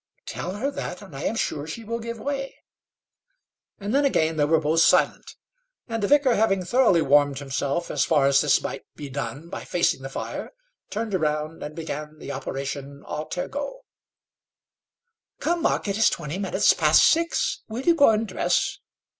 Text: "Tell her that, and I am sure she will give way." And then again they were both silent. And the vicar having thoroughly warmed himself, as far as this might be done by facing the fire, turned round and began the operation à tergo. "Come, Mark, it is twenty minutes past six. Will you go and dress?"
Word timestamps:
"Tell 0.25 0.55
her 0.55 0.71
that, 0.71 1.03
and 1.03 1.15
I 1.15 1.25
am 1.25 1.35
sure 1.35 1.67
she 1.67 1.83
will 1.83 1.99
give 1.99 2.17
way." 2.19 2.55
And 3.79 3.93
then 3.93 4.03
again 4.03 4.35
they 4.35 4.45
were 4.45 4.59
both 4.59 4.79
silent. 4.79 5.35
And 5.87 6.01
the 6.01 6.07
vicar 6.07 6.33
having 6.33 6.65
thoroughly 6.65 7.03
warmed 7.03 7.37
himself, 7.37 7.91
as 7.91 8.03
far 8.03 8.25
as 8.25 8.41
this 8.41 8.63
might 8.63 8.81
be 8.95 9.09
done 9.09 9.47
by 9.47 9.63
facing 9.63 10.01
the 10.01 10.09
fire, 10.09 10.53
turned 10.89 11.13
round 11.13 11.61
and 11.61 11.75
began 11.75 12.17
the 12.17 12.31
operation 12.31 13.03
à 13.07 13.29
tergo. 13.29 13.81
"Come, 15.39 15.61
Mark, 15.61 15.87
it 15.87 15.99
is 15.99 16.09
twenty 16.09 16.39
minutes 16.39 16.73
past 16.73 17.05
six. 17.07 17.61
Will 17.67 17.83
you 17.83 17.93
go 17.93 18.09
and 18.09 18.27
dress?" 18.27 18.79